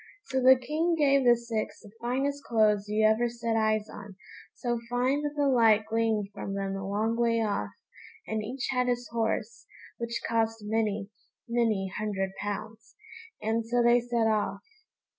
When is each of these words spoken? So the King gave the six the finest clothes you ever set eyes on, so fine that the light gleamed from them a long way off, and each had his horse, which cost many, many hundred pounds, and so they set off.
So 0.29 0.41
the 0.41 0.55
King 0.55 0.95
gave 0.95 1.25
the 1.25 1.35
six 1.35 1.81
the 1.81 1.91
finest 2.01 2.43
clothes 2.43 2.87
you 2.89 3.05
ever 3.05 3.29
set 3.29 3.55
eyes 3.55 3.87
on, 3.87 4.15
so 4.55 4.79
fine 4.89 5.21
that 5.21 5.35
the 5.35 5.45
light 5.47 5.85
gleamed 5.85 6.29
from 6.33 6.55
them 6.55 6.75
a 6.75 6.89
long 6.89 7.15
way 7.15 7.39
off, 7.43 7.69
and 8.25 8.41
each 8.43 8.69
had 8.71 8.87
his 8.87 9.07
horse, 9.09 9.67
which 9.99 10.19
cost 10.27 10.63
many, 10.63 11.11
many 11.47 11.93
hundred 11.99 12.31
pounds, 12.41 12.95
and 13.43 13.63
so 13.67 13.83
they 13.83 13.99
set 13.99 14.25
off. 14.25 14.61